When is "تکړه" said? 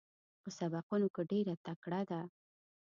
1.65-2.01